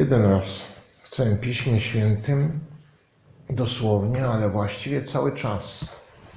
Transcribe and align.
Jeden 0.00 0.22
raz 0.22 0.66
w 1.02 1.08
całym 1.08 1.38
Piśmie 1.38 1.80
Świętym, 1.80 2.60
dosłownie, 3.50 4.26
ale 4.26 4.50
właściwie 4.50 5.02
cały 5.02 5.32
czas 5.32 5.88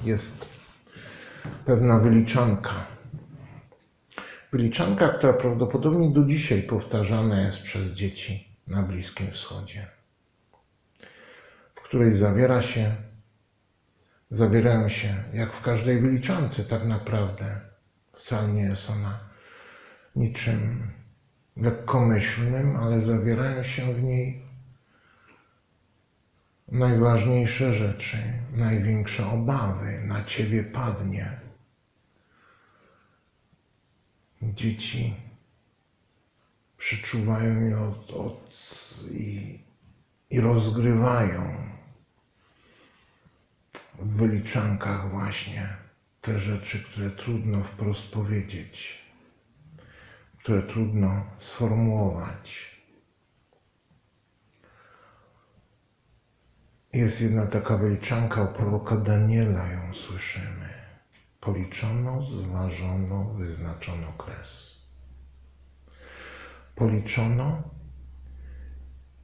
jest 0.04 0.50
pewna 1.66 2.00
wyliczanka. 2.00 2.86
Wyliczanka, 4.52 5.10
która 5.10 5.34
prawdopodobnie 5.34 6.10
do 6.10 6.24
dzisiaj 6.24 6.64
powtarzana 6.64 7.42
jest 7.42 7.62
przez 7.62 7.92
dzieci 7.92 8.58
na 8.68 8.84
Bliskim 8.84 9.32
Wschodzie, 9.32 9.88
w 11.76 11.82
której 11.82 12.14
zawiera 12.14 12.62
się, 12.62 12.96
zawierają 14.32 14.90
się, 14.90 15.16
jak 15.34 15.54
w 15.54 15.62
każdej 15.62 16.02
wyliczance 16.02 16.64
tak 16.64 16.86
naprawdę, 16.86 17.62
wcale 18.14 18.48
nie 18.48 18.64
jest 18.64 18.90
ona 18.90 19.20
niczym 20.16 20.92
lekkomyślnym, 21.58 22.76
ale 22.76 23.02
zawierają 23.02 23.64
się 23.64 23.94
w 23.94 24.04
niej 24.04 24.44
najważniejsze 26.68 27.74
rzeczy, 27.74 28.18
największe 28.52 29.28
obawy 29.28 30.02
na 30.06 30.24
ciebie 30.24 30.64
padnie. 30.64 31.40
Dzieci 34.42 35.16
przeczuwają 36.78 37.70
i, 37.70 37.74
od, 37.74 38.12
od, 38.12 38.58
i, 39.12 39.60
i 40.30 40.42
rozgrywają 40.42 41.56
w 44.00 44.18
wyliczankach 44.18 45.12
właśnie 45.12 45.78
te 46.22 46.40
rzeczy, 46.40 46.84
które 46.84 47.12
trudno 47.12 47.64
wprost 47.64 48.12
powiedzieć 48.12 49.03
które 50.44 50.64
trudno 50.64 51.26
sformułować. 51.38 52.74
Jest 56.94 57.22
jedna 57.22 57.46
taka 57.46 57.78
wyliczanka 57.78 58.42
u 58.42 58.48
proroka 58.48 58.98
Daniela, 58.98 59.72
ją 59.72 59.94
słyszymy. 59.94 60.70
Policzono, 61.40 62.24
zważono, 62.24 63.24
wyznaczono 63.24 64.14
kres. 64.18 64.82
Policzono 66.76 67.64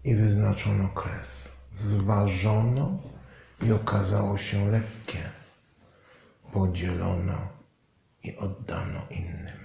i 0.04 0.16
wyznaczono 0.16 0.90
kres. 0.90 1.58
Zważono 1.72 3.00
i 3.62 3.72
okazało 3.72 4.38
się 4.38 4.72
lekkie. 4.72 5.30
Podzielono 6.54 7.50
i 8.24 8.38
oddano 8.38 9.02
innym. 9.10 9.59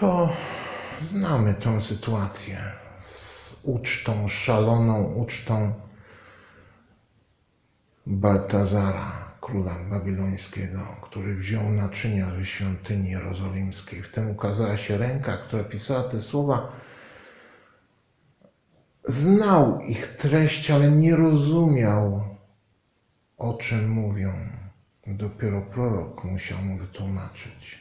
To 0.00 0.28
znamy 1.00 1.54
tę 1.54 1.80
sytuację 1.80 2.58
z 2.98 3.60
ucztą, 3.64 4.28
szaloną 4.28 5.04
ucztą 5.04 5.72
Baltazara, 8.06 9.34
króla 9.40 9.74
babilońskiego, 9.90 10.80
który 11.02 11.34
wziął 11.34 11.70
naczynia 11.70 12.30
ze 12.30 12.44
świątyni 12.44 13.10
jerozolimskiej. 13.10 14.02
Wtem 14.02 14.30
ukazała 14.30 14.76
się 14.76 14.98
ręka, 14.98 15.36
która 15.36 15.64
pisała 15.64 16.02
te 16.02 16.20
słowa. 16.20 16.72
Znał 19.04 19.80
ich 19.80 20.06
treść, 20.06 20.70
ale 20.70 20.90
nie 20.90 21.16
rozumiał, 21.16 22.24
o 23.36 23.54
czym 23.54 23.90
mówią. 23.90 24.32
Dopiero 25.06 25.62
prorok 25.62 26.24
musiał 26.24 26.58
mu 26.58 26.78
wytłumaczyć. 26.78 27.79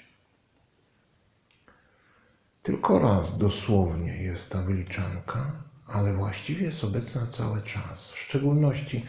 Tylko 2.69 2.99
raz 2.99 3.37
dosłownie 3.37 4.23
jest 4.23 4.51
ta 4.51 4.61
wyliczanka, 4.61 5.51
ale 5.87 6.13
właściwie 6.13 6.65
jest 6.65 6.83
obecna 6.83 7.25
cały 7.25 7.61
czas. 7.61 8.11
W 8.11 8.19
szczególności, 8.19 9.05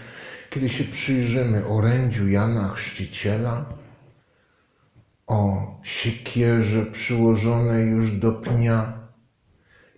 kiedy 0.51 0.69
się 0.69 0.84
przyjrzymy 0.84 1.67
orędziu 1.67 2.29
Jana 2.29 2.69
Chrzciciela, 2.69 3.65
o 5.27 5.67
siekierze 5.83 6.87
przyłożonej 6.87 7.91
już 7.91 8.12
do 8.12 8.33
pnia 8.33 9.09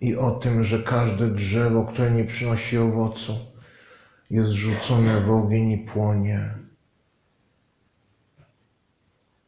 i 0.01 0.15
o 0.15 0.31
tym, 0.31 0.63
że 0.63 0.79
każde 0.79 1.27
drzewo, 1.27 1.85
które 1.85 2.11
nie 2.11 2.23
przynosi 2.23 2.77
owocu, 2.77 3.37
jest 4.29 4.49
rzucone 4.49 5.21
w 5.21 5.29
ogień 5.31 5.71
i 5.71 5.77
płonie, 5.77 6.53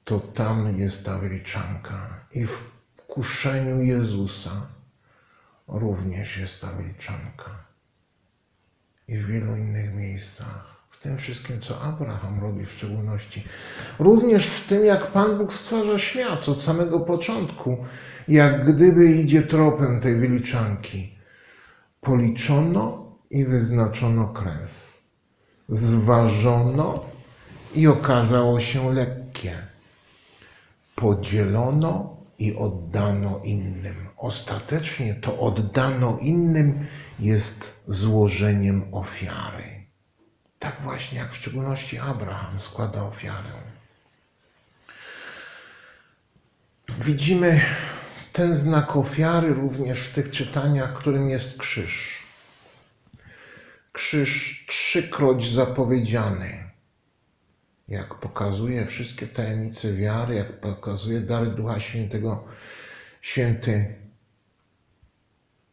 to 0.04 0.20
tam 0.20 0.78
jest 0.80 1.06
ta 1.06 1.18
wyliczanka. 1.18 2.26
I 2.34 2.46
w 2.46 2.75
kuszeniu 3.16 3.82
Jezusa 3.82 4.68
również 5.68 6.38
jest 6.38 6.62
ta 6.62 6.68
wyliczanka. 6.68 7.52
I 9.08 9.18
w 9.18 9.28
wielu 9.28 9.56
innych 9.56 9.94
miejscach. 9.94 10.76
W 10.90 10.98
tym 10.98 11.18
wszystkim, 11.18 11.62
co 11.62 11.82
Abraham 11.82 12.40
robi 12.40 12.66
w 12.66 12.72
szczególności. 12.72 13.44
Również 14.00 14.48
w 14.48 14.68
tym, 14.68 14.86
jak 14.86 15.12
Pan 15.12 15.38
Bóg 15.38 15.54
stwarza 15.54 15.98
świat 15.98 16.50
od 16.50 16.62
samego 16.62 17.00
początku. 17.00 17.78
Jak 18.28 18.74
gdyby 18.74 19.12
idzie 19.12 19.42
tropem 19.42 20.02
tej 20.02 20.16
wyliczanki. 20.16 21.18
Policzono 22.02 23.12
i 23.30 23.46
wyznaczono 23.46 24.28
kres. 24.28 25.04
Zważono 25.70 27.06
i 27.76 27.88
okazało 27.88 28.60
się 28.60 28.94
lekkie. 28.94 29.68
Podzielono 30.96 32.15
i 32.40 32.56
oddano 32.56 33.40
innym. 33.44 34.10
Ostatecznie 34.18 35.16
to 35.16 35.40
oddano 35.40 36.18
innym 36.22 36.88
jest 37.20 37.84
złożeniem 37.88 38.94
ofiary. 38.94 39.86
Tak 40.60 40.82
właśnie 40.82 41.18
jak 41.18 41.34
w 41.34 41.38
szczególności 41.38 42.00
Abraham 42.00 42.60
składa 42.60 43.04
ofiarę. 43.04 43.52
Widzimy 47.00 47.62
ten 48.32 48.56
znak 48.56 48.96
ofiary 48.96 49.54
również 49.54 50.00
w 50.00 50.14
tych 50.14 50.30
czytaniach, 50.30 50.94
którym 50.94 51.30
jest 51.30 51.58
krzyż. 51.58 52.24
Krzyż 53.92 54.66
trzykroć 54.68 55.52
zapowiedziany 55.52 56.65
jak 57.88 58.16
pokazuje 58.16 58.86
wszystkie 58.86 59.28
tajemnice 59.28 59.94
wiary, 59.94 60.36
jak 60.36 60.60
pokazuje 60.60 61.22
dary 61.22 61.48
Ducha 61.48 61.80
Świętego, 61.80 62.44
święty 63.22 63.96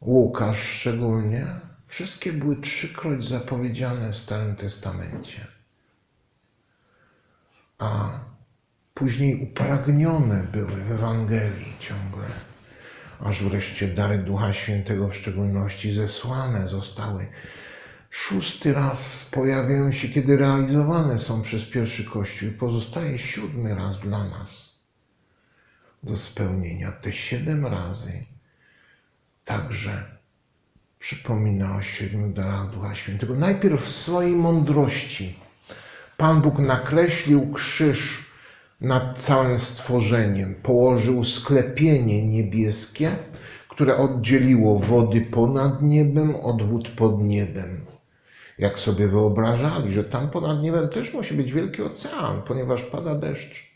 Łukasz 0.01 0.59
szczególnie, 0.59 1.47
wszystkie 1.87 2.33
były 2.33 2.57
trzykroć 2.57 3.25
zapowiedziane 3.25 4.13
w 4.13 4.17
Starym 4.17 4.57
Testamencie. 4.57 5.47
A 7.79 8.21
później 8.95 9.43
upragnione 9.43 10.43
były 10.53 10.85
w 10.85 10.93
Ewangelii 10.93 11.75
ciągle, 11.79 12.27
aż 13.21 13.43
wreszcie 13.43 13.89
dary 13.89 14.19
Ducha 14.19 14.53
Świętego 14.53 15.09
w 15.09 15.17
szczególności 15.17 15.93
zesłane 15.93 16.69
zostały 16.69 17.27
szósty 18.13 18.73
raz 18.73 19.25
pojawiają 19.25 19.93
się, 19.93 20.09
kiedy 20.09 20.37
realizowane 20.37 21.19
są 21.19 21.43
przez 21.43 21.65
pierwszy 21.65 22.05
Kościół 22.05 22.53
pozostaje 22.59 23.19
siódmy 23.19 23.75
raz 23.75 24.01
dla 24.01 24.25
nas 24.25 24.81
do 26.03 26.17
spełnienia. 26.17 26.93
Te 26.93 27.13
siedem 27.13 27.67
razy 27.67 28.25
także 29.45 30.05
przypomina 30.99 31.77
o 31.77 31.83
siedmiu 31.83 32.29
darach 32.29 32.71
Ducha 32.71 32.95
Świętego. 32.95 33.35
Najpierw 33.35 33.85
w 33.85 33.91
swojej 33.91 34.37
mądrości 34.37 35.39
Pan 36.17 36.41
Bóg 36.41 36.59
nakreślił 36.59 37.53
krzyż 37.53 38.27
nad 38.81 39.19
całym 39.19 39.59
stworzeniem, 39.59 40.55
położył 40.55 41.25
sklepienie 41.25 42.27
niebieskie, 42.27 43.17
które 43.69 43.97
oddzieliło 43.97 44.79
wody 44.79 45.21
ponad 45.21 45.83
niebem 45.83 46.37
od 46.37 46.63
wód 46.63 46.89
pod 46.89 47.23
niebem 47.23 47.92
jak 48.63 48.79
sobie 48.79 49.09
wyobrażali, 49.09 49.93
że 49.93 50.05
tam 50.05 50.31
ponad 50.31 50.63
niebem 50.63 50.89
też 50.89 51.15
musi 51.15 51.35
być 51.35 51.53
wielki 51.53 51.83
ocean, 51.83 52.43
ponieważ 52.43 52.83
pada 52.83 53.15
deszcz. 53.15 53.73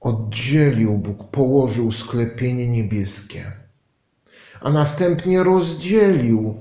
Oddzielił 0.00 0.98
Bóg, 0.98 1.30
położył 1.30 1.90
sklepienie 1.90 2.68
niebieskie, 2.68 3.52
a 4.60 4.70
następnie 4.70 5.42
rozdzielił 5.42 6.54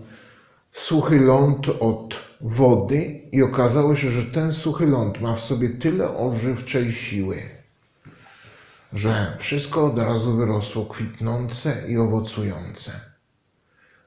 suchy 0.71 1.19
ląd 1.19 1.67
od 1.79 2.19
wody 2.41 3.21
i 3.31 3.43
okazało 3.43 3.95
się, 3.95 4.09
że 4.09 4.23
ten 4.23 4.53
suchy 4.53 4.85
ląd 4.85 5.21
ma 5.21 5.35
w 5.35 5.41
sobie 5.41 5.69
tyle 5.69 6.17
ożywczej 6.17 6.91
siły, 6.91 7.41
że 8.93 9.35
wszystko 9.39 9.85
od 9.85 9.99
razu 9.99 10.35
wyrosło 10.35 10.85
kwitnące 10.85 11.83
i 11.87 11.97
owocujące 11.97 13.06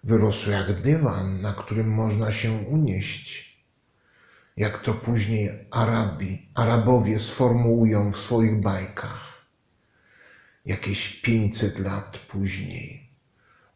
wyrosło 0.04 0.52
jak 0.52 0.80
dywan, 0.80 1.40
na 1.40 1.52
którym 1.52 1.88
można 1.90 2.32
się 2.32 2.52
unieść. 2.52 3.50
Jak 4.56 4.78
to 4.78 4.94
później 4.94 5.66
Arabi, 5.70 6.50
Arabowie 6.54 7.18
sformułują 7.18 8.12
w 8.12 8.18
swoich 8.18 8.60
bajkach. 8.60 9.30
jakieś 10.64 11.08
500 11.08 11.78
lat 11.78 12.18
później, 12.18 13.10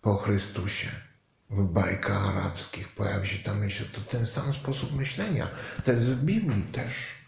po 0.03 0.17
Chrystusie, 0.17 0.91
w 1.51 1.63
bajkach 1.65 2.27
arabskich 2.27 2.89
pojawi 2.89 3.29
się 3.29 3.39
ta 3.39 3.55
myśl, 3.55 3.85
to 3.93 4.01
ten 4.01 4.27
sam 4.27 4.53
sposób 4.53 4.97
myślenia. 4.97 5.49
To 5.85 5.91
jest 5.91 6.15
w 6.15 6.25
Biblii 6.25 6.63
też. 6.63 7.24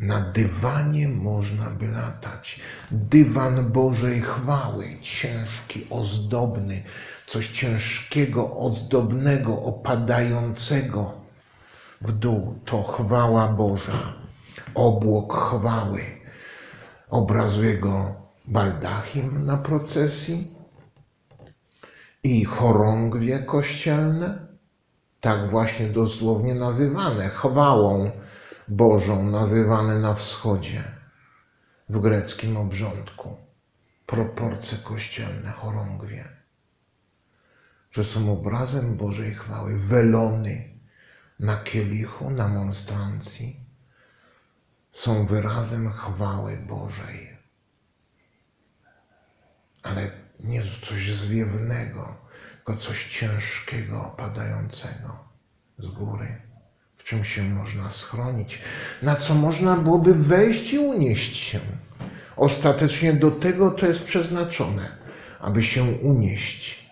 Na 0.00 0.20
dywanie 0.20 1.08
można 1.08 1.70
by 1.70 1.88
latać. 1.88 2.60
Dywan 2.90 3.72
Bożej 3.72 4.20
chwały, 4.20 4.96
ciężki, 5.00 5.86
ozdobny, 5.90 6.82
coś 7.26 7.48
ciężkiego, 7.48 8.56
ozdobnego, 8.56 9.62
opadającego 9.62 11.14
w 12.00 12.12
dół. 12.12 12.58
To 12.64 12.82
chwała 12.82 13.48
Boża, 13.48 14.14
obłok 14.74 15.34
chwały. 15.34 16.04
Obrazuje 17.10 17.78
go 17.78 18.14
baldachim 18.46 19.44
na 19.44 19.56
procesji 19.56 20.54
i 22.22 22.44
chorągwie 22.44 23.38
kościelne, 23.38 24.46
tak 25.20 25.50
właśnie 25.50 25.86
dosłownie 25.86 26.54
nazywane, 26.54 27.28
chwałą 27.28 28.10
Bożą 28.70 29.24
nazywane 29.24 29.98
na 29.98 30.14
wschodzie, 30.14 30.82
w 31.88 31.98
greckim 31.98 32.56
obrządku, 32.56 33.36
proporcje 34.06 34.78
kościelne, 34.78 35.50
chorągwie, 35.50 36.28
że 37.90 38.04
są 38.04 38.32
obrazem 38.32 38.96
Bożej 38.96 39.34
chwały, 39.34 39.78
welony 39.78 40.78
na 41.40 41.56
kielichu, 41.56 42.30
na 42.30 42.48
monstrancji, 42.48 43.66
są 44.90 45.26
wyrazem 45.26 45.92
chwały 45.92 46.56
Bożej. 46.56 47.38
Ale 49.82 50.10
nie 50.40 50.62
coś 50.62 51.14
zwiewnego, 51.14 52.16
tylko 52.56 52.76
coś 52.76 53.18
ciężkiego, 53.18 54.06
opadającego 54.06 55.28
z 55.78 55.86
góry 55.88 56.49
w 57.00 57.04
czym 57.04 57.24
się 57.24 57.42
można 57.42 57.90
schronić, 57.90 58.58
na 59.02 59.16
co 59.16 59.34
można 59.34 59.76
byłoby 59.76 60.14
wejść 60.14 60.72
i 60.72 60.78
unieść 60.78 61.36
się. 61.36 61.60
Ostatecznie 62.36 63.12
do 63.12 63.30
tego 63.30 63.70
to 63.70 63.86
jest 63.86 64.04
przeznaczone, 64.04 64.96
aby 65.40 65.62
się 65.62 65.82
unieść 65.84 66.90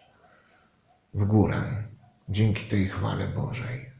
w 1.14 1.25
górę 1.25 1.84
dzięki 2.28 2.64
tej 2.64 2.88
chwale 2.88 3.28
Bożej. 3.28 3.90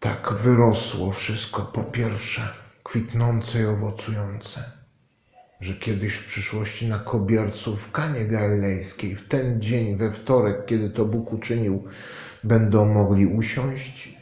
Tak 0.00 0.32
wyrosło 0.32 1.12
wszystko, 1.12 1.62
po 1.62 1.84
pierwsze, 1.84 2.48
kwitnące 2.82 3.62
i 3.62 3.66
owocujące, 3.66 4.72
że 5.60 5.74
kiedyś 5.74 6.14
w 6.14 6.26
przyszłości 6.26 6.88
na 6.88 6.98
kobiercu 6.98 7.76
w 7.76 7.90
Kanie 7.90 8.24
Galilejskiej, 8.24 9.16
w 9.16 9.28
ten 9.28 9.60
dzień, 9.60 9.96
we 9.96 10.12
wtorek, 10.12 10.66
kiedy 10.66 10.90
to 10.90 11.04
Bóg 11.04 11.32
uczynił 11.32 11.84
będą 12.44 12.86
mogli 12.86 13.26
usiąść 13.26 14.18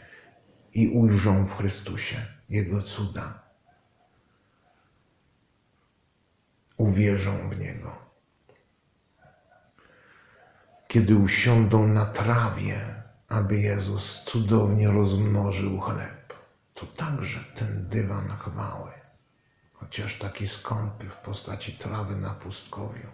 i 0.74 0.88
ujrzą 0.88 1.46
w 1.46 1.56
Chrystusie 1.56 2.16
Jego 2.48 2.82
cuda. 2.82 3.42
Uwierzą 6.76 7.50
w 7.50 7.58
Niego. 7.58 7.96
Kiedy 10.88 11.16
usiądą 11.16 11.86
na 11.86 12.06
trawie, 12.06 13.02
aby 13.28 13.60
Jezus 13.60 14.22
cudownie 14.22 14.88
rozmnożył 14.88 15.80
chleb, 15.80 16.34
to 16.74 16.86
także 16.86 17.40
ten 17.56 17.88
dywan 17.88 18.28
chwały, 18.28 18.90
chociaż 19.82 20.18
taki 20.18 20.46
skąpy 20.46 21.08
w 21.08 21.16
postaci 21.16 21.72
trawy 21.72 22.16
na 22.16 22.30
pustkowiu. 22.30 23.08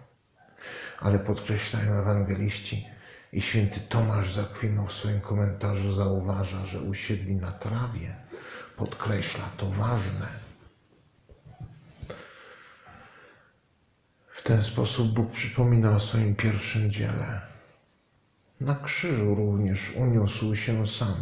Ale 0.99 1.19
podkreślają 1.19 1.93
ewangeliści, 1.93 2.85
i 3.33 3.41
święty 3.41 3.79
Tomasz 3.79 4.33
Zakwinu 4.33 4.87
w 4.87 4.93
swoim 4.93 5.21
komentarzu 5.21 5.93
zauważa, 5.93 6.65
że 6.65 6.81
usiedli 6.81 7.35
na 7.35 7.51
trawie, 7.51 8.15
podkreśla 8.77 9.49
to 9.57 9.71
ważne. 9.71 10.27
W 14.27 14.41
ten 14.41 14.63
sposób 14.63 15.13
Bóg 15.13 15.31
przypomina 15.31 15.95
o 15.95 15.99
swoim 15.99 16.35
pierwszym 16.35 16.91
dziele. 16.91 17.41
Na 18.61 18.75
krzyżu 18.75 19.35
również 19.35 19.91
uniósł 19.95 20.55
się 20.55 20.87
sam, 20.87 21.15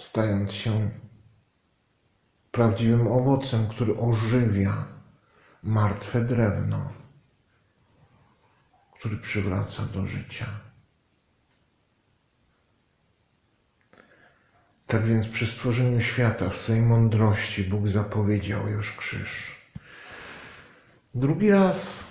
stając 0.00 0.52
się 0.52 0.90
prawdziwym 2.50 3.06
owocem, 3.06 3.66
który 3.66 3.96
ożywia 3.96 4.84
martwe 5.62 6.20
drewno 6.20 6.98
który 8.98 9.16
przywraca 9.16 9.82
do 9.82 10.06
życia. 10.06 10.46
Tak 14.86 15.04
więc 15.04 15.28
przy 15.28 15.46
stworzeniu 15.46 16.00
świata 16.00 16.48
w 16.48 16.56
swojej 16.56 16.82
mądrości 16.82 17.64
Bóg 17.64 17.88
zapowiedział 17.88 18.68
już 18.68 18.96
krzyż. 18.96 19.58
Drugi 21.14 21.50
raz 21.50 22.06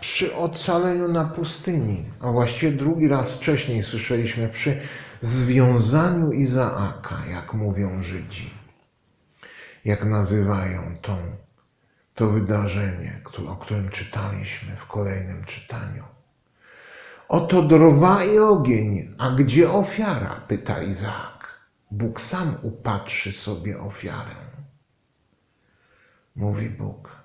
przy 0.00 0.36
ocaleniu 0.36 1.08
na 1.08 1.24
pustyni, 1.24 2.04
a 2.20 2.30
właściwie 2.30 2.72
drugi 2.72 3.08
raz 3.08 3.36
wcześniej 3.36 3.82
słyszeliśmy 3.82 4.48
przy 4.48 4.80
związaniu 5.20 6.32
Izaaka, 6.32 7.26
jak 7.30 7.54
mówią 7.54 8.02
Żydzi, 8.02 8.50
jak 9.86 10.04
nazywają 10.04 10.96
tą 11.02 11.16
to 12.14 12.30
wydarzenie, 12.30 13.20
o 13.48 13.56
którym 13.56 13.88
czytaliśmy 13.88 14.76
w 14.76 14.86
kolejnym 14.86 15.44
czytaniu. 15.44 16.04
Oto 17.28 17.62
drwa 17.62 18.24
i 18.24 18.38
ogień, 18.38 19.14
a 19.18 19.30
gdzie 19.30 19.70
ofiara? 19.70 20.40
pyta 20.48 20.82
Izaak. 20.82 21.60
Bóg 21.90 22.20
sam 22.20 22.56
upatrzy 22.62 23.32
sobie 23.32 23.80
ofiarę. 23.80 24.34
Mówi 26.36 26.70
Bóg, 26.70 27.24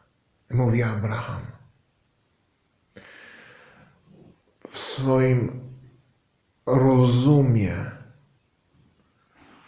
mówi 0.50 0.84
Abraham. 0.84 1.42
W 4.68 4.80
swoim 4.80 5.62
rozumie, 6.66 7.76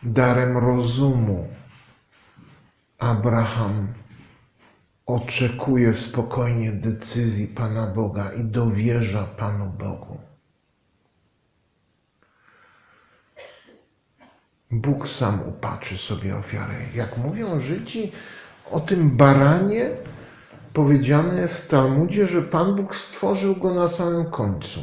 darem 0.04 0.58
rozumu, 0.58 1.48
Abraham 3.04 3.88
oczekuje 5.06 5.94
spokojnie 5.94 6.72
decyzji 6.72 7.48
Pana 7.48 7.88
Boga 7.88 8.32
i 8.32 8.44
dowierza 8.44 9.24
Panu 9.24 9.66
Bogu. 9.66 10.18
Bóg 14.72 15.08
sam 15.08 15.40
upatrzy 15.50 15.98
sobie 15.98 16.38
ofiarę. 16.38 16.76
Jak 16.96 17.18
mówią 17.18 17.60
Żydzi 17.60 18.12
o 18.72 18.80
tym 18.80 19.18
baranie, 19.18 19.90
powiedziane 20.74 21.42
jest 21.42 21.66
w 21.66 21.68
Talmudzie, 21.68 22.28
że 22.28 22.42
Pan 22.42 22.76
Bóg 22.76 22.96
stworzył 22.96 23.56
go 23.56 23.74
na 23.74 23.88
samym 23.88 24.26
końcu, 24.26 24.80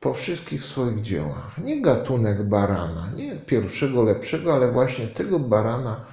po 0.00 0.12
wszystkich 0.12 0.62
swoich 0.62 1.00
dziełach. 1.00 1.58
Nie 1.58 1.82
gatunek 1.82 2.48
barana, 2.48 3.08
nie 3.16 3.36
pierwszego 3.36 4.02
lepszego, 4.02 4.54
ale 4.54 4.72
właśnie 4.72 5.06
tego 5.06 5.38
barana, 5.38 6.04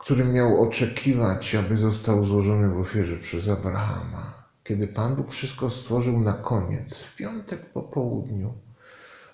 który 0.00 0.24
miał 0.24 0.62
oczekiwać, 0.62 1.54
aby 1.54 1.76
został 1.76 2.24
złożony 2.24 2.68
w 2.68 2.80
ofierze 2.80 3.16
przez 3.16 3.48
Abrahama. 3.48 4.44
Kiedy 4.64 4.88
Pan 4.88 5.16
Bóg 5.16 5.30
wszystko 5.30 5.70
stworzył 5.70 6.20
na 6.20 6.32
koniec, 6.32 7.02
w 7.02 7.16
piątek 7.16 7.72
po 7.72 7.82
południu, 7.82 8.54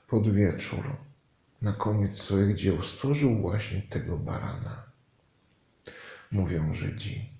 pod 0.08 0.32
wieczór, 0.32 0.96
na 1.62 1.72
koniec 1.72 2.18
swoich 2.18 2.56
dzieł, 2.56 2.82
stworzył 2.82 3.38
właśnie 3.40 3.82
tego 3.82 4.16
barana. 4.16 4.82
Mówią 6.32 6.74
Żydzi. 6.74 7.30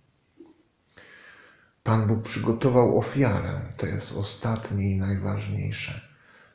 Pan 1.83 2.07
Bóg 2.07 2.23
przygotował 2.23 2.99
ofiarę, 2.99 3.61
to 3.77 3.87
jest 3.87 4.17
ostatnie 4.17 4.91
i 4.91 4.97
najważniejsze, 4.97 6.01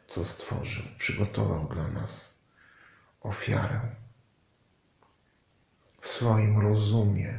co 0.08 0.24
stworzył. 0.24 0.84
Przygotował 0.98 1.68
dla 1.68 1.88
nas 1.88 2.42
ofiarę 3.22 4.02
w 6.02 6.08
swoim 6.08 6.60
rozumie 6.60 7.34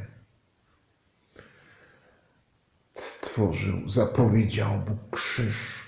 stworzył, 2.93 3.89
zapowiedział 3.89 4.79
Bóg 4.79 4.97
krzyż 5.11 5.83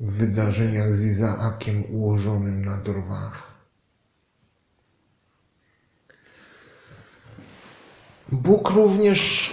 w 0.00 0.12
wydarzeniach 0.12 0.94
z 0.94 1.04
Izaakiem 1.04 1.84
ułożonym 1.90 2.64
na 2.64 2.76
drwach. 2.76 3.54
Bóg 8.32 8.70
również 8.70 9.50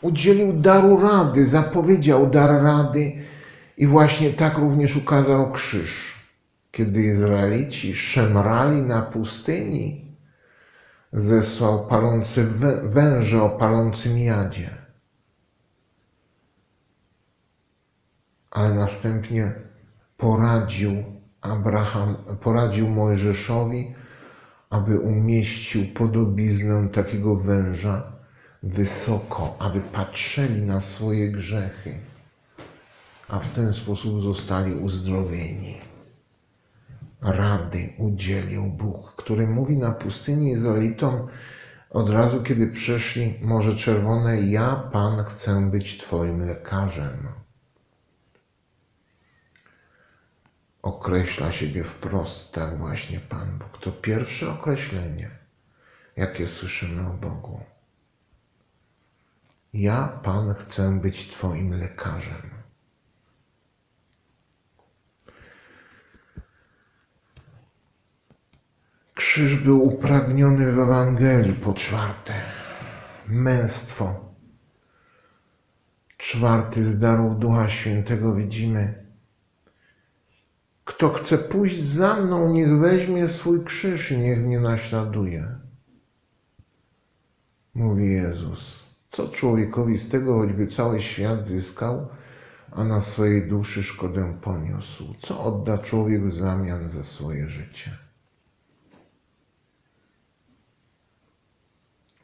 udzielił 0.00 0.52
daru 0.52 1.00
rady, 1.00 1.46
zapowiedział 1.46 2.30
dar 2.30 2.62
rady 2.62 3.12
i 3.76 3.86
właśnie 3.86 4.32
tak 4.32 4.58
również 4.58 4.96
ukazał 4.96 5.52
krzyż. 5.52 6.20
Kiedy 6.72 7.02
Izraelici 7.02 7.94
szemrali 7.94 8.82
na 8.82 9.02
pustyni, 9.02 10.09
zesłał 11.12 11.86
palący 11.86 12.46
wę- 12.46 12.88
węże 12.88 13.42
o 13.42 13.50
palącym 13.50 14.18
jadzie. 14.18 14.70
Ale 18.50 18.74
następnie 18.74 19.52
poradził 20.16 21.04
Abraham, 21.40 22.16
poradził 22.40 22.88
Mojżeszowi, 22.88 23.94
aby 24.70 24.98
umieścił 24.98 25.94
podobiznę 25.94 26.88
takiego 26.88 27.36
węża 27.36 28.12
wysoko, 28.62 29.56
aby 29.58 29.80
patrzyli 29.80 30.62
na 30.62 30.80
swoje 30.80 31.30
grzechy, 31.32 31.98
a 33.28 33.38
w 33.38 33.48
ten 33.48 33.72
sposób 33.72 34.20
zostali 34.20 34.74
uzdrowieni. 34.74 35.89
Rady 37.22 37.92
udzielił 37.98 38.66
Bóg, 38.66 39.14
który 39.16 39.46
mówi 39.46 39.76
na 39.76 39.92
pustyni 39.92 40.52
Izraelitom 40.52 41.28
od 41.90 42.10
razu, 42.10 42.42
kiedy 42.42 42.66
przeszli 42.66 43.34
Morze 43.42 43.76
Czerwone: 43.76 44.40
Ja, 44.40 44.76
Pan, 44.92 45.24
chcę 45.24 45.70
być 45.70 45.98
Twoim 45.98 46.46
lekarzem. 46.46 47.28
Określa 50.82 51.52
siebie 51.52 51.84
wprost, 51.84 52.54
tak 52.54 52.78
właśnie 52.78 53.20
Pan 53.20 53.58
Bóg. 53.58 53.78
To 53.80 53.92
pierwsze 53.92 54.50
określenie, 54.50 55.30
jakie 56.16 56.46
słyszymy 56.46 57.10
o 57.10 57.12
Bogu. 57.12 57.60
Ja, 59.72 60.08
Pan, 60.22 60.54
chcę 60.54 61.00
być 61.00 61.28
Twoim 61.28 61.72
lekarzem. 61.72 62.59
Krzyż 69.30 69.56
był 69.56 69.84
upragniony 69.84 70.72
w 70.72 70.78
Ewangelii 70.78 71.52
po 71.52 71.74
czwarte. 71.74 72.34
Męstwo. 73.28 74.34
Czwarty 76.16 76.84
z 76.84 76.98
darów 76.98 77.38
Ducha 77.38 77.68
Świętego 77.68 78.34
widzimy. 78.34 79.06
Kto 80.84 81.08
chce 81.12 81.38
pójść 81.38 81.82
za 81.82 82.14
mną, 82.14 82.52
niech 82.52 82.78
weźmie 82.78 83.28
swój 83.28 83.64
krzyż 83.64 84.10
i 84.10 84.18
niech 84.18 84.38
mnie 84.38 84.60
naśladuje. 84.60 85.58
Mówi 87.74 88.10
Jezus. 88.10 88.86
Co 89.08 89.28
człowiekowi 89.28 89.98
z 89.98 90.08
tego, 90.08 90.38
choćby 90.38 90.66
cały 90.66 91.00
świat 91.00 91.44
zyskał, 91.44 92.08
a 92.72 92.84
na 92.84 93.00
swojej 93.00 93.48
duszy 93.48 93.82
szkodę 93.82 94.38
poniósł? 94.40 95.14
Co 95.18 95.44
odda 95.44 95.78
człowiek 95.78 96.22
w 96.22 96.36
zamian 96.36 96.88
za 96.88 97.02
swoje 97.02 97.48
życie? 97.48 98.09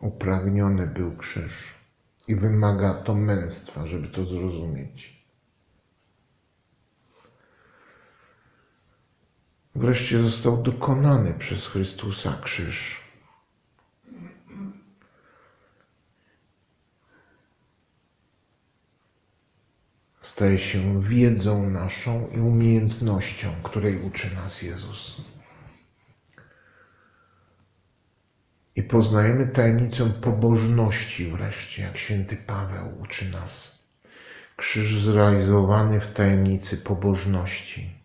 Upragniony 0.00 0.86
był 0.86 1.16
krzyż 1.16 1.74
i 2.28 2.36
wymaga 2.36 2.94
to 2.94 3.14
męstwa, 3.14 3.86
żeby 3.86 4.08
to 4.08 4.26
zrozumieć. 4.26 5.16
Wreszcie 9.74 10.22
został 10.22 10.62
dokonany 10.62 11.34
przez 11.34 11.66
Chrystusa 11.66 12.38
krzyż. 12.42 13.06
Staje 20.20 20.58
się 20.58 21.02
wiedzą 21.02 21.70
naszą 21.70 22.28
i 22.28 22.40
umiejętnością, 22.40 23.48
której 23.62 24.02
uczy 24.02 24.34
nas 24.34 24.62
Jezus. 24.62 25.16
I 28.76 28.82
poznajemy 28.82 29.46
tajemnicę 29.46 30.10
pobożności 30.10 31.30
wreszcie, 31.30 31.82
jak 31.82 31.98
święty 31.98 32.36
Paweł 32.36 33.00
uczy 33.00 33.32
nas. 33.32 33.82
Krzyż 34.56 34.98
zrealizowany 34.98 36.00
w 36.00 36.12
tajemnicy 36.12 36.76
pobożności. 36.76 37.96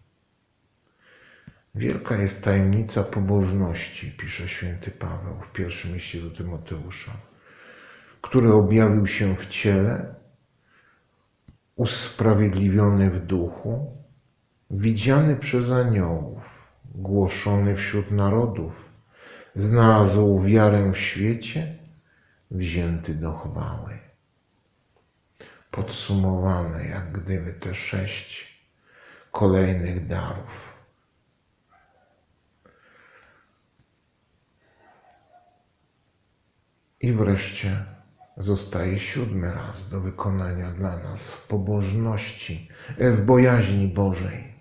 Wielka 1.76 2.16
jest 2.16 2.44
tajemnica 2.44 3.04
pobożności, 3.04 4.12
pisze 4.12 4.48
święty 4.48 4.92
Paweł 4.92 5.42
w 5.42 5.52
pierwszym 5.52 5.94
liście 5.94 6.22
do 6.22 6.30
Tymoteusza, 6.30 7.12
który 8.22 8.54
objawił 8.54 9.08
się 9.08 9.36
w 9.36 9.46
ciele, 9.46 10.16
usprawiedliwiony 11.76 13.10
w 13.10 13.26
duchu, 13.26 13.96
widziany 14.70 15.36
przez 15.36 15.72
aniołów, 15.72 16.74
głoszony 16.96 17.76
wśród 17.76 18.12
narodów, 18.12 18.91
znalazł 19.56 20.40
wiarę 20.40 20.92
w 20.92 20.98
świecie, 20.98 21.78
wzięty 22.52 23.14
do 23.14 23.38
chwały. 23.38 24.00
Podsumowane 25.72 26.86
jak 26.86 27.12
gdyby 27.12 27.54
te 27.54 27.76
sześć 27.76 28.62
kolejnych 29.32 30.08
darów. 30.08 30.72
I 37.00 37.14
wreszcie 37.14 37.86
zostaje 38.38 39.00
siódmy 39.00 39.54
raz 39.54 39.90
do 39.90 40.02
wykonania 40.02 40.72
dla 40.72 40.98
nas 40.98 41.28
w 41.28 41.48
pobożności, 41.48 42.70
w 42.98 43.22
bojaźni 43.22 43.88
Bożej. 43.88 44.61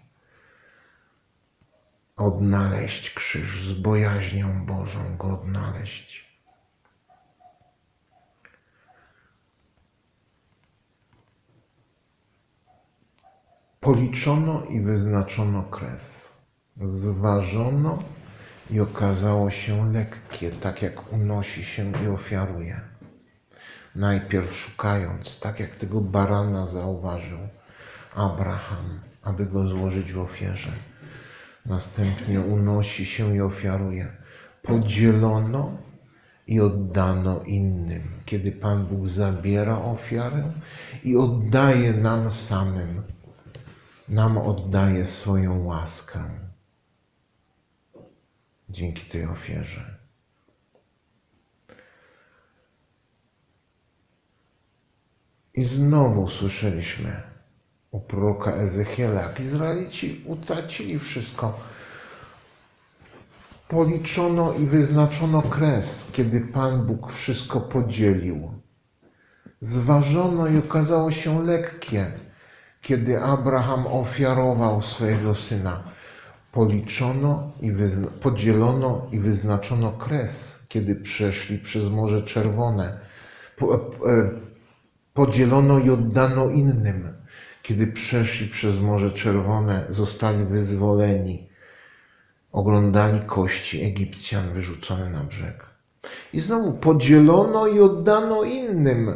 Odnaleźć 2.20 3.14
krzyż 3.14 3.64
z 3.64 3.72
bojaźnią 3.72 4.66
Bożą, 4.66 5.16
go 5.16 5.40
odnaleźć. 5.40 6.30
Policzono 13.80 14.64
i 14.64 14.80
wyznaczono 14.80 15.62
kres. 15.62 16.32
Zważono 16.80 18.02
i 18.70 18.80
okazało 18.80 19.50
się 19.50 19.92
lekkie, 19.92 20.50
tak 20.50 20.82
jak 20.82 21.12
unosi 21.12 21.64
się 21.64 21.92
i 22.04 22.08
ofiaruje. 22.08 22.80
Najpierw 23.94 24.56
szukając, 24.56 25.40
tak 25.40 25.60
jak 25.60 25.74
tego 25.74 26.00
barana 26.00 26.66
zauważył 26.66 27.38
Abraham, 28.14 29.00
aby 29.22 29.46
go 29.46 29.68
złożyć 29.68 30.12
w 30.12 30.20
ofierze. 30.20 30.72
Następnie 31.66 32.40
unosi 32.40 33.06
się 33.06 33.36
i 33.36 33.40
ofiaruje. 33.40 34.16
Podzielono 34.62 35.76
i 36.46 36.60
oddano 36.60 37.42
innym, 37.42 38.02
kiedy 38.26 38.52
Pan 38.52 38.86
Bóg 38.86 39.06
zabiera 39.06 39.78
ofiarę 39.78 40.52
i 41.04 41.16
oddaje 41.16 41.92
nam 41.92 42.30
samym, 42.30 43.02
nam 44.08 44.38
oddaje 44.38 45.04
swoją 45.04 45.64
łaskę 45.64 46.24
dzięki 48.70 49.04
tej 49.04 49.24
ofierze. 49.24 50.00
I 55.54 55.64
znowu 55.64 56.28
słyszeliśmy 56.28 57.29
u 57.90 58.00
proroka 58.00 58.52
Ezechiela, 58.52 59.22
jak 59.22 59.40
Izraelici 59.40 60.24
utracili 60.26 60.98
wszystko. 60.98 61.58
Policzono 63.68 64.54
i 64.54 64.66
wyznaczono 64.66 65.42
kres, 65.42 66.12
kiedy 66.12 66.40
Pan 66.40 66.86
Bóg 66.86 67.12
wszystko 67.12 67.60
podzielił. 67.60 68.54
Zważono 69.60 70.46
i 70.46 70.58
okazało 70.58 71.10
się 71.10 71.42
lekkie, 71.42 72.12
kiedy 72.82 73.20
Abraham 73.20 73.86
ofiarował 73.86 74.82
swojego 74.82 75.34
syna 75.34 75.84
policzono 76.52 77.52
i 77.60 77.72
podzielono 78.20 79.06
i 79.12 79.20
wyznaczono 79.20 79.92
kres, 79.92 80.66
kiedy 80.68 80.94
przeszli 80.94 81.58
przez 81.58 81.88
Morze 81.88 82.22
Czerwone. 82.22 83.00
E, 83.62 83.66
podzielono 85.14 85.78
i 85.78 85.90
oddano 85.90 86.50
innym, 86.50 87.19
kiedy 87.62 87.86
przeszli 87.86 88.48
przez 88.48 88.80
Morze 88.80 89.10
Czerwone, 89.10 89.86
zostali 89.88 90.44
wyzwoleni. 90.44 91.48
Oglądali 92.52 93.20
kości 93.20 93.84
Egipcjan 93.84 94.52
wyrzucone 94.52 95.10
na 95.10 95.24
brzeg. 95.24 95.66
I 96.32 96.40
znowu 96.40 96.72
podzielono 96.72 97.66
i 97.66 97.80
oddano 97.80 98.42
innym, 98.42 99.12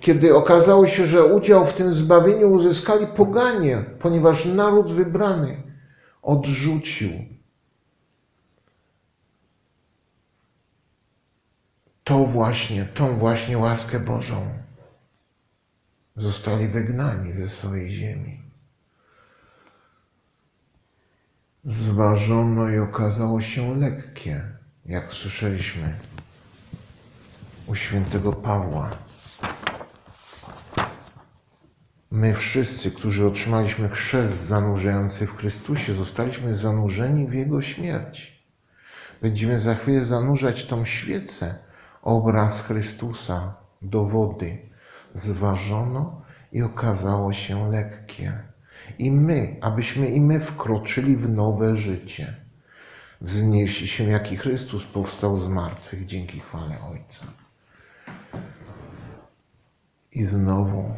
kiedy 0.00 0.34
okazało 0.34 0.86
się, 0.86 1.06
że 1.06 1.24
udział 1.24 1.66
w 1.66 1.72
tym 1.72 1.92
zbawieniu 1.92 2.50
uzyskali 2.50 3.06
poganie, 3.06 3.84
ponieważ 3.98 4.44
naród 4.44 4.90
wybrany 4.90 5.62
odrzucił 6.22 7.10
to 12.04 12.18
właśnie, 12.18 12.84
tą 12.84 13.16
właśnie 13.16 13.58
łaskę 13.58 14.00
Bożą. 14.00 14.46
Zostali 16.16 16.68
wygnani 16.68 17.32
ze 17.32 17.48
swojej 17.48 17.90
ziemi. 17.90 18.42
Zważono 21.64 22.68
i 22.68 22.78
okazało 22.78 23.40
się 23.40 23.78
lekkie, 23.78 24.42
jak 24.86 25.12
słyszeliśmy 25.12 25.98
u 27.66 27.74
świętego 27.74 28.32
Pawła, 28.32 28.90
my 32.12 32.34
wszyscy, 32.34 32.90
którzy 32.90 33.26
otrzymaliśmy 33.26 33.88
chrzest 33.88 34.42
zanurzający 34.42 35.26
w 35.26 35.36
Chrystusie, 35.36 35.94
zostaliśmy 35.94 36.56
zanurzeni 36.56 37.26
w 37.26 37.32
Jego 37.32 37.62
śmierć. 37.62 38.46
Będziemy 39.22 39.58
za 39.58 39.74
chwilę 39.74 40.04
zanurzać 40.04 40.66
tą 40.66 40.84
świecę, 40.84 41.54
obraz 42.02 42.62
Chrystusa 42.62 43.54
do 43.82 44.04
wody. 44.04 44.71
Zważono 45.14 46.22
i 46.52 46.62
okazało 46.62 47.32
się 47.32 47.70
lekkie. 47.70 48.42
I 48.98 49.10
my, 49.10 49.56
abyśmy 49.60 50.08
i 50.08 50.20
my 50.20 50.40
wkroczyli 50.40 51.16
w 51.16 51.28
nowe 51.28 51.76
życie. 51.76 52.36
Wznieśli 53.20 53.88
się, 53.88 54.04
jak 54.04 54.32
i 54.32 54.36
Chrystus 54.36 54.84
powstał 54.84 55.38
z 55.38 55.48
martwych 55.48 56.06
dzięki 56.06 56.40
chwale 56.40 56.76
Ojca. 56.92 57.26
I 60.12 60.24
znowu 60.24 60.94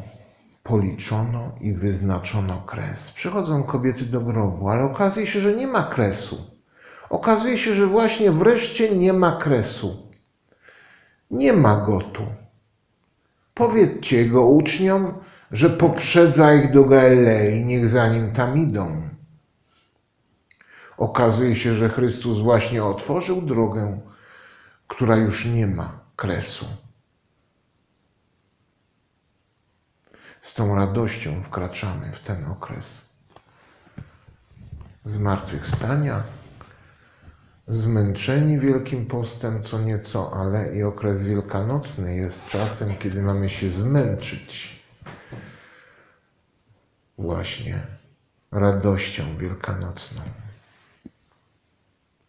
policzono 0.63 1.51
i 1.61 1.73
wyznaczono 1.73 2.61
kres. 2.61 3.11
Przychodzą 3.11 3.63
kobiety 3.63 4.05
do 4.05 4.21
grobu, 4.21 4.69
ale 4.69 4.83
okazuje 4.83 5.27
się, 5.27 5.39
że 5.39 5.55
nie 5.55 5.67
ma 5.67 5.83
kresu. 5.83 6.51
Okazuje 7.09 7.57
się, 7.57 7.75
że 7.75 7.87
właśnie 7.87 8.31
wreszcie 8.31 8.95
nie 8.95 9.13
ma 9.13 9.37
kresu. 9.37 10.09
Nie 11.31 11.53
ma 11.53 11.85
go 11.85 12.01
tu. 12.01 12.25
Powiedzcie 13.55 14.17
jego 14.17 14.45
uczniom, 14.45 15.13
że 15.51 15.69
poprzedza 15.69 16.53
ich 16.53 16.71
do 16.71 16.83
Galilei, 16.83 17.65
niech 17.65 17.87
za 17.87 18.07
nim 18.07 18.31
tam 18.31 18.57
idą. 18.57 19.09
Okazuje 20.97 21.55
się, 21.55 21.73
że 21.73 21.89
Chrystus 21.89 22.39
właśnie 22.39 22.83
otworzył 22.83 23.41
drogę, 23.41 23.99
która 24.87 25.15
już 25.15 25.45
nie 25.45 25.67
ma 25.67 25.99
kresu. 26.15 26.65
Z 30.41 30.53
tą 30.53 30.75
radością 30.75 31.43
wkraczamy 31.43 32.11
w 32.11 32.19
ten 32.19 32.45
okres 32.45 33.09
zmartwychwstania, 35.05 36.23
zmęczeni 37.67 38.59
Wielkim 38.59 39.05
Postem 39.05 39.63
co 39.63 39.79
nieco, 39.79 40.33
ale 40.33 40.75
i 40.75 40.83
okres 40.83 41.23
wielkanocny 41.23 42.15
jest 42.15 42.47
czasem, 42.47 42.95
kiedy 42.99 43.21
mamy 43.21 43.49
się 43.49 43.69
zmęczyć 43.69 44.83
właśnie 47.17 47.87
radością 48.51 49.37
wielkanocną. 49.37 50.21